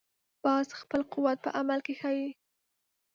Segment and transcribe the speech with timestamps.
[0.43, 2.27] باز خپل قوت په عمل کې ښيي